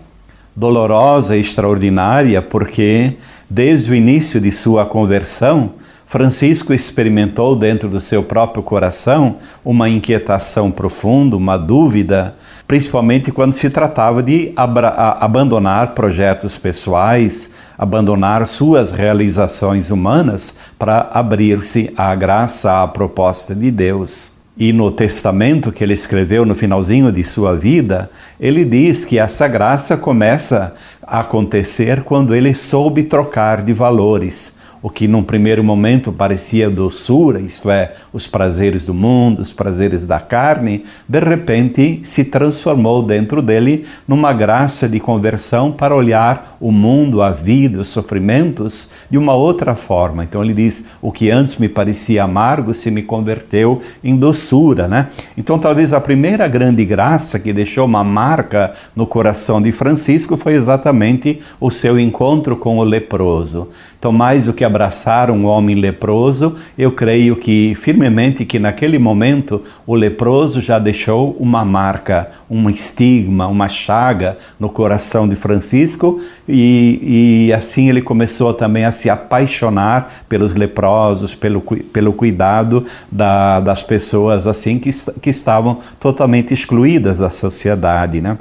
dolorosa 0.56 1.36
e 1.36 1.42
extraordinária, 1.42 2.42
porque 2.42 3.14
desde 3.50 3.92
o 3.92 3.96
início 3.96 4.40
de 4.40 4.52
sua 4.52 4.86
conversão, 4.86 5.72
Francisco 6.06 6.74
experimentou 6.74 7.56
dentro 7.56 7.90
do 7.90 8.00
seu 8.00 8.22
próprio 8.22 8.62
coração 8.62 9.38
uma 9.66 9.90
inquietação 9.90 10.70
profunda, 10.70 11.36
uma 11.36 11.58
dúvida, 11.58 12.36
principalmente 12.68 13.32
quando 13.32 13.54
se 13.54 13.70
tratava 13.70 14.22
de 14.22 14.54
abandonar 14.56 15.96
projetos 15.96 16.56
pessoais, 16.56 17.52
abandonar 17.76 18.46
suas 18.46 18.92
realizações 18.92 19.90
humanas 19.90 20.60
para 20.78 21.10
abrir-se 21.14 21.92
à 21.98 22.14
graça, 22.14 22.84
à 22.84 22.88
proposta 22.88 23.56
de 23.56 23.72
Deus. 23.72 24.33
E 24.56 24.72
no 24.72 24.92
testamento 24.92 25.72
que 25.72 25.84
ele 25.84 25.94
escreveu 25.94 26.46
no 26.46 26.54
finalzinho 26.54 27.12
de 27.12 27.24
sua 27.24 27.56
vida, 27.56 28.10
ele 28.40 28.64
diz 28.64 29.04
que 29.04 29.18
essa 29.18 29.48
graça 29.48 29.98
começa 29.98 30.76
a 31.02 31.22
acontecer 31.22 32.04
quando 32.04 32.36
ele 32.36 32.54
soube 32.54 33.04
trocar 33.04 33.64
de 33.64 33.74
valores 33.74 34.58
o 34.84 34.90
que 34.90 35.08
num 35.08 35.24
primeiro 35.24 35.64
momento 35.64 36.12
parecia 36.12 36.70
doçura, 36.70 37.40
isto 37.40 37.72
é, 37.72 37.94
os 38.12 38.28
prazeres 38.28 38.84
do 38.84 38.94
mundo, 38.94 39.42
os 39.42 39.54
prazeres 39.54 40.06
da 40.06 40.20
carne, 40.20 40.84
de 41.08 41.20
repente 41.22 42.02
se 42.04 42.26
transformou 42.26 43.02
dentro 43.02 43.42
dele 43.42 43.86
numa 44.06 44.34
graça 44.34 44.90
de 44.90 45.00
conversão 45.00 45.72
para 45.72 45.96
olhar 45.96 46.58
o 46.60 46.70
mundo, 46.70 47.22
a 47.22 47.30
vida, 47.30 47.80
os 47.80 47.90
sofrimentos 47.90 48.92
de 49.10 49.18
uma 49.18 49.34
outra 49.34 49.74
forma. 49.74 50.26
Então 50.26 50.44
ele 50.44 50.54
diz: 50.54 50.86
o 51.02 51.14
que 51.14 51.32
antes 51.32 51.56
me 51.58 51.70
parecia 51.70 52.26
amargo 52.26 52.74
se 52.74 52.92
me 52.92 53.04
converteu 53.04 53.82
em 54.04 54.18
doçura, 54.18 54.88
né? 54.88 55.08
Então 55.38 55.58
talvez 55.58 55.94
a 55.94 56.02
primeira 56.02 56.46
grande 56.46 56.84
graça 56.84 57.40
que 57.40 57.54
deixou 57.54 57.86
uma 57.86 58.04
marca 58.04 58.74
no 58.94 59.08
coração 59.08 59.62
de 59.62 59.72
Francisco 59.72 60.36
foi 60.36 60.56
exatamente 60.56 61.42
o 61.58 61.72
seu 61.72 61.98
encontro 61.98 62.58
com 62.58 62.80
o 62.80 62.84
leproso. 62.84 63.70
Então, 64.04 64.12
mais 64.12 64.48
do 64.48 64.52
que 64.52 64.66
abraçar 64.66 65.32
um 65.32 65.46
homem 65.46 65.78
leproso, 65.78 66.58
eu 66.78 66.92
creio 66.92 67.38
que 67.38 67.74
firmemente 67.76 68.44
que 68.44 68.60
naquele 68.60 69.00
momento 69.00 69.64
o 69.88 69.96
leproso 69.96 70.60
já 70.60 70.78
deixou 70.78 71.38
uma 71.40 71.64
marca, 71.64 72.30
um 72.50 72.70
estigma, 72.70 73.48
uma 73.48 73.70
chaga 73.70 74.38
no 74.60 74.68
coração 74.68 75.26
de 75.26 75.38
Francisco 75.38 76.20
e, 76.46 77.48
e 77.48 77.54
assim 77.54 77.88
ele 77.88 78.02
começou 78.02 78.54
também 78.54 78.84
a 78.84 78.92
se 78.92 79.10
apaixonar 79.10 80.26
pelos 80.28 80.54
leprosos, 80.54 81.34
pelo, 81.34 81.62
pelo 81.62 82.12
cuidado 82.12 82.86
da, 83.10 83.62
das 83.62 83.84
pessoas 83.84 84.46
assim 84.46 84.80
que, 84.80 84.90
que 85.22 85.30
estavam 85.30 85.80
totalmente 85.98 86.54
excluídas 86.54 87.20
da 87.20 87.30
sociedade, 87.30 88.20
né? 88.20 88.38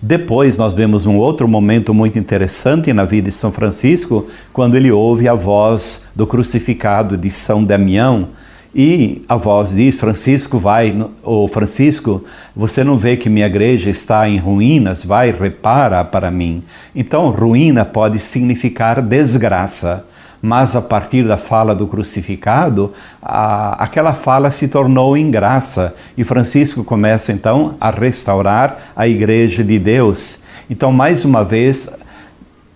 Depois 0.00 0.58
nós 0.58 0.74
vemos 0.74 1.06
um 1.06 1.16
outro 1.16 1.46
momento 1.46 1.94
muito 1.94 2.18
interessante 2.18 2.92
na 2.92 3.04
vida 3.04 3.30
de 3.30 3.34
São 3.34 3.52
Francisco, 3.52 4.26
quando 4.52 4.76
ele 4.76 4.90
ouve 4.90 5.28
a 5.28 5.34
voz 5.34 6.08
do 6.14 6.26
crucificado 6.26 7.16
de 7.16 7.30
São 7.30 7.62
Damião, 7.62 8.28
e 8.74 9.22
a 9.28 9.36
voz 9.36 9.70
diz: 9.70 9.96
Francisco, 9.96 10.58
vai, 10.58 10.96
ou 11.22 11.46
Francisco, 11.46 12.24
você 12.56 12.82
não 12.82 12.96
vê 12.96 13.16
que 13.16 13.28
minha 13.28 13.46
igreja 13.46 13.90
está 13.90 14.28
em 14.28 14.38
ruínas? 14.38 15.04
Vai, 15.04 15.30
repara 15.30 16.02
para 16.04 16.30
mim. 16.30 16.62
Então, 16.94 17.28
ruína 17.28 17.84
pode 17.84 18.18
significar 18.18 19.02
desgraça 19.02 20.06
mas 20.42 20.74
a 20.74 20.82
partir 20.82 21.22
da 21.22 21.36
fala 21.36 21.72
do 21.72 21.86
crucificado, 21.86 22.92
a, 23.22 23.84
aquela 23.84 24.12
fala 24.12 24.50
se 24.50 24.66
tornou 24.66 25.16
em 25.16 25.30
graça 25.30 25.94
e 26.18 26.24
Francisco 26.24 26.82
começa 26.82 27.32
então 27.32 27.76
a 27.80 27.90
restaurar 27.90 28.92
a 28.96 29.06
igreja 29.06 29.62
de 29.62 29.78
Deus. 29.78 30.42
Então, 30.68 30.90
mais 30.90 31.24
uma 31.24 31.44
vez, 31.44 31.88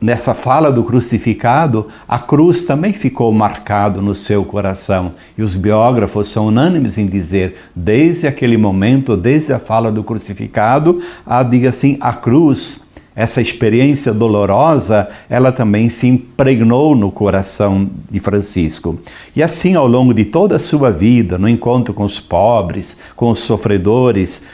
nessa 0.00 0.32
fala 0.32 0.70
do 0.70 0.84
crucificado, 0.84 1.88
a 2.06 2.20
cruz 2.20 2.64
também 2.66 2.92
ficou 2.92 3.32
marcado 3.32 4.00
no 4.00 4.14
seu 4.14 4.44
coração. 4.44 5.14
E 5.36 5.42
os 5.42 5.56
biógrafos 5.56 6.28
são 6.28 6.46
unânimes 6.46 6.98
em 6.98 7.06
dizer, 7.06 7.56
desde 7.74 8.28
aquele 8.28 8.56
momento, 8.56 9.16
desde 9.16 9.52
a 9.52 9.58
fala 9.58 9.90
do 9.90 10.04
crucificado, 10.04 11.02
a 11.26 11.42
diga 11.42 11.70
assim, 11.70 11.96
a 12.00 12.12
cruz 12.12 12.85
essa 13.16 13.40
experiência 13.40 14.12
dolorosa, 14.12 15.08
ela 15.30 15.50
também 15.50 15.88
se 15.88 16.06
impregnou 16.06 16.94
no 16.94 17.10
coração 17.10 17.88
de 18.10 18.20
Francisco. 18.20 18.98
E 19.34 19.42
assim, 19.42 19.74
ao 19.74 19.88
longo 19.88 20.12
de 20.12 20.26
toda 20.26 20.56
a 20.56 20.58
sua 20.58 20.90
vida, 20.90 21.38
no 21.38 21.48
encontro 21.48 21.94
com 21.94 22.04
os 22.04 22.20
pobres, 22.20 23.00
com 23.16 23.30
os 23.30 23.38
sofredores, 23.38 24.44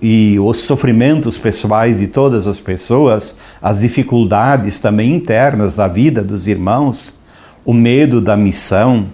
e 0.00 0.38
os 0.38 0.60
sofrimentos 0.60 1.36
pessoais 1.36 1.98
de 1.98 2.06
todas 2.06 2.46
as 2.46 2.58
pessoas, 2.58 3.36
as 3.60 3.80
dificuldades 3.80 4.80
também 4.80 5.14
internas 5.14 5.76
da 5.76 5.88
vida 5.88 6.22
dos 6.22 6.46
irmãos, 6.46 7.18
o 7.64 7.72
medo 7.72 8.20
da 8.20 8.36
missão, 8.36 9.06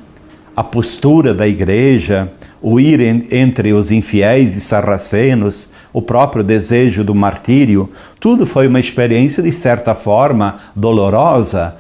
a 0.54 0.62
postura 0.62 1.34
da 1.34 1.48
igreja, 1.48 2.30
o 2.60 2.80
ir 2.80 3.00
entre 3.32 3.72
os 3.72 3.90
infiéis 3.90 4.56
e 4.56 4.60
sarracenos, 4.60 5.70
o 5.92 6.02
próprio 6.02 6.44
desejo 6.44 7.02
do 7.02 7.14
martírio, 7.14 7.90
tudo 8.26 8.44
foi 8.44 8.66
uma 8.66 8.80
experiência 8.80 9.40
de 9.40 9.52
certa 9.52 9.94
forma 9.94 10.56
dolorosa 10.74 11.76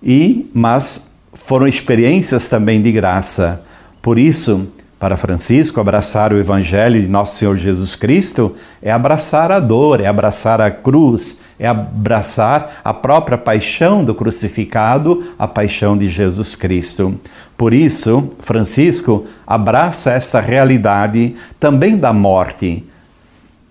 e 0.00 0.48
mas 0.54 1.10
foram 1.34 1.66
experiências 1.66 2.48
também 2.48 2.80
de 2.80 2.92
graça. 2.92 3.60
Por 4.00 4.16
isso, 4.16 4.68
para 5.00 5.16
Francisco, 5.16 5.80
abraçar 5.80 6.32
o 6.32 6.38
Evangelho 6.38 7.02
de 7.02 7.08
Nosso 7.08 7.36
Senhor 7.36 7.56
Jesus 7.56 7.96
Cristo 7.96 8.54
é 8.80 8.92
abraçar 8.92 9.50
a 9.50 9.58
dor, 9.58 10.00
é 10.00 10.06
abraçar 10.06 10.60
a 10.60 10.70
cruz, 10.70 11.40
é 11.58 11.66
abraçar 11.66 12.80
a 12.84 12.94
própria 12.94 13.36
paixão 13.36 14.04
do 14.04 14.14
crucificado, 14.14 15.32
a 15.36 15.48
paixão 15.48 15.98
de 15.98 16.08
Jesus 16.08 16.54
Cristo. 16.54 17.20
Por 17.56 17.74
isso, 17.74 18.34
Francisco 18.38 19.26
abraça 19.44 20.12
essa 20.12 20.38
realidade 20.38 21.34
também 21.58 21.96
da 21.96 22.12
morte, 22.12 22.84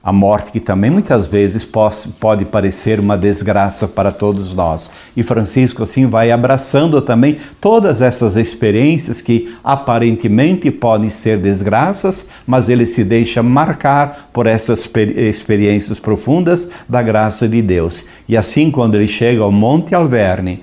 a 0.08 0.14
morte 0.14 0.54
que 0.54 0.62
também 0.62 0.90
muitas 0.90 1.28
vezes 1.28 1.66
pode 1.66 2.46
parecer 2.46 2.98
uma 2.98 3.18
desgraça 3.18 3.90
para 3.90 4.10
todos 4.10 4.54
nós. 4.54 4.90
E 5.18 5.22
Francisco 5.22 5.84
assim 5.84 6.06
vai 6.06 6.32
abraçando 6.32 7.02
também 7.02 7.40
todas 7.60 8.02
essas 8.02 8.38
experiências 8.38 9.22
que 9.22 9.54
aparentemente 9.62 10.72
podem 10.72 11.10
ser 11.10 11.38
desgraças, 11.40 12.30
mas 12.46 12.70
ele 12.70 12.86
se 12.86 13.04
deixa 13.04 13.44
marcar 13.44 14.30
por 14.32 14.48
essas 14.48 14.90
experiências 15.18 16.00
profundas 16.00 16.70
da 16.88 17.02
graça 17.02 17.46
de 17.46 17.62
Deus. 17.62 18.08
E 18.30 18.38
assim 18.38 18.72
quando 18.72 18.96
ele 18.96 19.10
chega 19.10 19.44
ao 19.44 19.52
Monte 19.52 19.94
Alverne, 19.94 20.62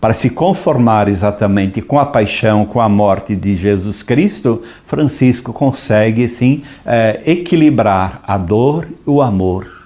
para 0.00 0.14
se 0.14 0.30
conformar 0.30 1.08
exatamente 1.08 1.80
com 1.82 1.98
a 1.98 2.06
paixão, 2.06 2.64
com 2.64 2.80
a 2.80 2.88
morte 2.88 3.34
de 3.34 3.56
Jesus 3.56 4.02
Cristo, 4.02 4.62
Francisco 4.86 5.52
consegue, 5.52 6.28
sim, 6.28 6.62
é, 6.86 7.20
equilibrar 7.26 8.20
a 8.26 8.38
dor 8.38 8.86
e 8.86 9.10
o 9.10 9.20
amor 9.20 9.77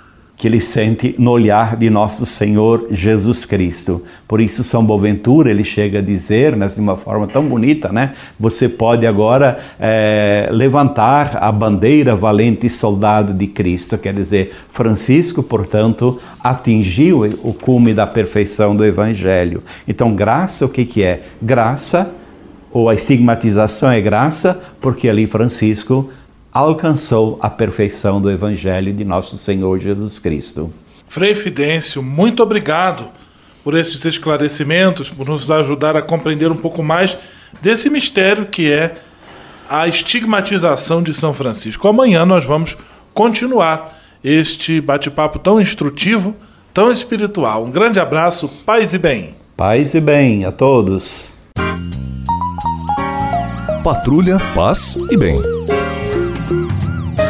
que 0.42 0.48
ele 0.48 0.60
sente 0.60 1.14
no 1.20 1.30
olhar 1.30 1.76
de 1.76 1.88
nosso 1.88 2.26
Senhor 2.26 2.88
Jesus 2.90 3.44
Cristo. 3.44 4.02
Por 4.26 4.40
isso, 4.40 4.64
São 4.64 4.84
Boaventura, 4.84 5.48
ele 5.48 5.62
chega 5.62 6.00
a 6.00 6.02
dizer, 6.02 6.56
né, 6.56 6.66
de 6.66 6.80
uma 6.80 6.96
forma 6.96 7.28
tão 7.28 7.44
bonita, 7.44 7.92
né? 7.92 8.14
Você 8.40 8.68
pode 8.68 9.06
agora 9.06 9.60
é, 9.78 10.48
levantar 10.50 11.38
a 11.40 11.52
bandeira 11.52 12.16
valente 12.16 12.68
soldado 12.68 13.32
de 13.32 13.46
Cristo. 13.46 13.96
Quer 13.96 14.14
dizer, 14.14 14.52
Francisco, 14.68 15.44
portanto, 15.44 16.20
atingiu 16.42 17.22
o 17.44 17.54
cume 17.54 17.94
da 17.94 18.04
perfeição 18.04 18.74
do 18.74 18.84
Evangelho. 18.84 19.62
Então, 19.86 20.12
graça, 20.12 20.66
o 20.66 20.68
que, 20.68 20.84
que 20.84 21.04
é? 21.04 21.22
Graça, 21.40 22.10
ou 22.72 22.88
a 22.88 22.94
estigmatização 22.96 23.92
é 23.92 24.00
graça, 24.00 24.60
porque 24.80 25.08
ali 25.08 25.24
Francisco 25.28 26.10
alcançou 26.52 27.38
a 27.40 27.48
perfeição 27.48 28.20
do 28.20 28.30
Evangelho 28.30 28.92
de 28.92 29.04
nosso 29.04 29.38
Senhor 29.38 29.80
Jesus 29.80 30.18
Cristo. 30.18 30.72
Frei 31.08 31.34
Fidêncio, 31.34 32.02
muito 32.02 32.42
obrigado 32.42 33.08
por 33.64 33.76
esses 33.76 34.04
esclarecimentos, 34.04 35.08
por 35.08 35.28
nos 35.28 35.50
ajudar 35.50 35.96
a 35.96 36.02
compreender 36.02 36.50
um 36.50 36.56
pouco 36.56 36.82
mais 36.82 37.16
desse 37.60 37.88
mistério 37.88 38.46
que 38.46 38.70
é 38.70 38.96
a 39.68 39.86
estigmatização 39.88 41.02
de 41.02 41.14
São 41.14 41.32
Francisco. 41.32 41.88
Amanhã 41.88 42.26
nós 42.26 42.44
vamos 42.44 42.76
continuar 43.14 43.98
este 44.22 44.80
bate-papo 44.80 45.38
tão 45.38 45.60
instrutivo, 45.60 46.36
tão 46.74 46.90
espiritual. 46.90 47.64
Um 47.64 47.70
grande 47.70 47.98
abraço, 47.98 48.48
paz 48.66 48.92
e 48.92 48.98
bem. 48.98 49.34
Paz 49.56 49.94
e 49.94 50.00
bem 50.00 50.44
a 50.44 50.52
todos. 50.52 51.32
Patrulha, 53.82 54.38
paz 54.54 54.96
e 55.10 55.16
bem. 55.16 55.61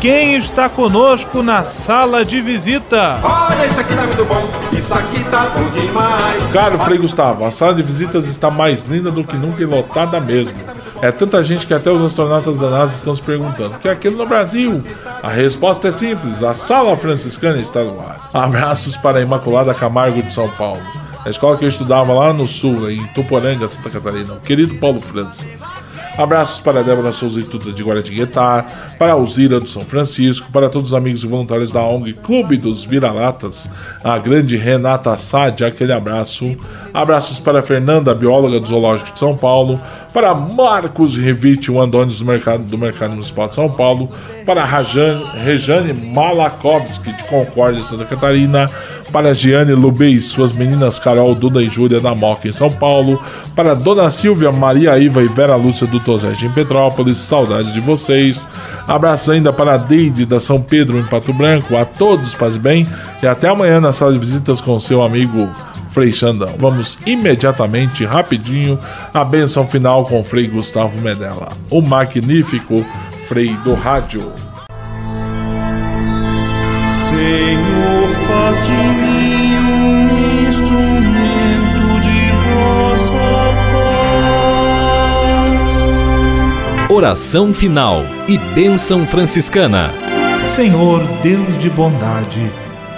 quem 0.00 0.36
está 0.36 0.68
conosco 0.68 1.42
na 1.42 1.64
sala 1.64 2.24
de 2.24 2.40
visita? 2.40 3.18
Olha, 3.22 3.66
isso 3.66 3.80
aqui 3.80 3.94
tá 3.94 4.02
muito 4.02 4.24
bom, 4.24 4.48
isso 4.78 4.94
aqui 4.94 5.24
tá 5.24 5.46
bom 5.46 5.68
demais. 5.70 6.52
Caro 6.52 6.78
Frei 6.80 6.98
Gustavo, 6.98 7.44
a 7.44 7.50
sala 7.50 7.74
de 7.74 7.82
visitas 7.82 8.26
está 8.28 8.50
mais 8.50 8.84
linda 8.84 9.10
do 9.10 9.24
que 9.24 9.36
nunca 9.36 9.62
e 9.62 9.66
lotada 9.66 10.20
mesmo. 10.20 10.54
É 11.02 11.10
tanta 11.10 11.42
gente 11.42 11.66
que 11.66 11.74
até 11.74 11.90
os 11.90 12.02
astronautas 12.02 12.58
da 12.58 12.70
NASA 12.70 12.94
estão 12.94 13.14
se 13.14 13.22
perguntando: 13.22 13.76
o 13.76 13.78
que 13.78 13.88
é 13.88 13.92
aquilo 13.92 14.16
no 14.16 14.26
Brasil? 14.26 14.82
A 15.22 15.28
resposta 15.28 15.88
é 15.88 15.92
simples: 15.92 16.42
a 16.42 16.54
sala 16.54 16.96
franciscana 16.96 17.58
está 17.60 17.82
no 17.82 18.00
ar. 18.00 18.28
Abraços 18.32 18.96
para 18.96 19.18
a 19.18 19.22
Imaculada 19.22 19.74
Camargo 19.74 20.22
de 20.22 20.32
São 20.32 20.48
Paulo, 20.50 20.80
a 21.24 21.30
escola 21.30 21.56
que 21.56 21.64
eu 21.64 21.68
estudava 21.68 22.12
lá 22.12 22.32
no 22.32 22.46
sul, 22.46 22.90
em 22.90 23.04
Tuporanga, 23.08 23.68
Santa 23.68 23.90
Catarina, 23.90 24.34
o 24.34 24.40
querido 24.40 24.76
Paulo 24.76 25.00
França. 25.00 25.44
Abraços 26.18 26.60
para 26.60 26.82
Débora 26.82 27.12
Souza 27.12 27.40
e 27.40 27.42
Tuta 27.42 27.70
de 27.70 27.82
Guaratinguetá, 27.82 28.64
para 28.98 29.12
Alzira 29.12 29.60
do 29.60 29.68
São 29.68 29.82
Francisco, 29.82 30.50
para 30.50 30.70
todos 30.70 30.92
os 30.92 30.96
amigos 30.96 31.22
e 31.22 31.26
voluntários 31.26 31.70
da 31.70 31.82
ONG 31.82 32.14
Clube 32.14 32.56
dos 32.56 32.84
Vira-Latas, 32.84 33.68
a 34.02 34.16
grande 34.18 34.56
Renata 34.56 35.14
Sade, 35.18 35.62
aquele 35.62 35.92
abraço. 35.92 36.56
Abraços 36.94 37.38
para 37.38 37.60
Fernanda, 37.60 38.14
bióloga 38.14 38.58
do 38.58 38.66
Zoológico 38.66 39.12
de 39.12 39.18
São 39.18 39.36
Paulo, 39.36 39.78
para 40.16 40.32
Marcos 40.32 41.14
Revite, 41.14 41.70
o 41.70 41.78
Andônio 41.78 42.16
do 42.16 42.24
Mercado, 42.24 42.62
do 42.62 42.78
Mercado 42.78 43.10
Municipal 43.10 43.48
de 43.48 43.54
São 43.54 43.68
Paulo, 43.68 44.08
para 44.46 44.64
Rajane, 44.64 45.22
Rejane 45.44 45.92
Malakovski, 45.92 47.12
de 47.12 47.22
Concórdia, 47.24 47.82
Santa 47.82 48.06
Catarina, 48.06 48.70
para 49.12 49.34
Giane 49.34 49.74
Lubei 49.74 50.14
e 50.14 50.20
suas 50.20 50.52
meninas 50.52 50.98
Carol, 50.98 51.34
Duda 51.34 51.62
e 51.62 51.68
Júlia 51.68 52.00
da 52.00 52.14
Moca, 52.14 52.48
em 52.48 52.52
São 52.52 52.72
Paulo, 52.72 53.22
para 53.54 53.74
Dona 53.74 54.10
Silvia, 54.10 54.50
Maria 54.50 54.98
Iva 54.98 55.22
e 55.22 55.28
Vera 55.28 55.54
Lúcia 55.54 55.86
do 55.86 56.00
Tosete, 56.00 56.46
em 56.46 56.50
Petrópolis, 56.50 57.18
saudades 57.18 57.74
de 57.74 57.80
vocês. 57.80 58.48
Abraço 58.88 59.32
ainda 59.32 59.52
para 59.52 59.74
a 59.74 59.76
Deide 59.76 60.24
da 60.24 60.40
São 60.40 60.62
Pedro, 60.62 60.98
em 60.98 61.04
Pato 61.04 61.34
Branco, 61.34 61.76
a 61.76 61.84
todos, 61.84 62.34
paz 62.34 62.56
bem, 62.56 62.86
e 63.22 63.26
até 63.26 63.50
amanhã 63.50 63.82
na 63.82 63.92
sala 63.92 64.14
de 64.14 64.18
visitas 64.18 64.62
com 64.62 64.80
seu 64.80 65.02
amigo 65.02 65.46
Frei 65.96 66.12
Xandão. 66.12 66.54
Vamos 66.58 66.98
imediatamente, 67.06 68.04
rapidinho, 68.04 68.78
a 69.14 69.24
benção 69.24 69.66
final 69.66 70.04
com 70.04 70.20
o 70.20 70.24
Frei 70.24 70.46
Gustavo 70.46 71.00
Medella, 71.00 71.48
o 71.70 71.80
magnífico 71.80 72.84
Frei 73.26 73.54
do 73.64 73.72
Rádio. 73.72 74.30
Senhor, 77.08 78.08
faz 78.28 78.66
de 78.66 78.72
mim 78.72 79.56
um 79.56 80.46
instrumento 80.46 82.00
de 82.02 82.30
vossa 82.44 83.56
paz. 86.84 86.90
Oração 86.90 87.54
final 87.54 88.02
e 88.28 88.36
bênção 88.36 89.06
franciscana. 89.06 89.94
Senhor, 90.44 91.02
Deus 91.22 91.56
de 91.56 91.70
bondade, 91.70 92.52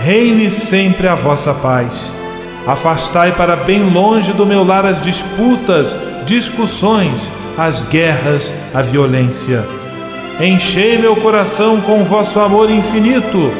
reine 0.00 0.50
sempre 0.50 1.08
a 1.08 1.14
vossa 1.14 1.52
paz. 1.54 2.12
Afastai 2.66 3.32
para 3.32 3.56
bem 3.56 3.82
longe 3.90 4.32
do 4.32 4.44
meu 4.44 4.62
lar 4.64 4.84
as 4.84 5.00
disputas, 5.00 5.96
discussões, 6.26 7.30
as 7.56 7.82
guerras, 7.82 8.52
a 8.74 8.82
violência. 8.82 9.64
Enchei 10.40 10.98
meu 10.98 11.16
coração 11.16 11.80
com 11.80 12.04
vosso 12.04 12.38
amor 12.38 12.70
infinito. 12.70 13.50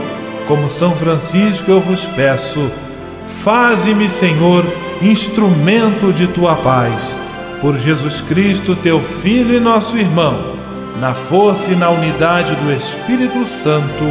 Como 0.47 0.71
São 0.71 0.93
Francisco 0.93 1.71
eu 1.71 1.81
vos 1.81 2.05
peço, 2.05 2.71
faze-me, 3.43 4.09
Senhor, 4.09 4.65
instrumento 5.03 6.13
de 6.13 6.27
tua 6.29 6.55
paz. 6.55 7.15
Por 7.61 7.77
Jesus 7.77 8.21
Cristo, 8.21 8.77
teu 8.77 9.01
Filho 9.01 9.55
e 9.55 9.61
nosso 9.61 9.99
irmão, 9.99 10.55
na 11.01 11.13
força 11.13 11.73
e 11.73 11.77
na 11.77 11.91
unidade 11.91 12.55
do 12.55 12.73
Espírito 12.73 13.45
Santo. 13.45 14.05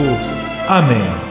Amém. 0.67 1.26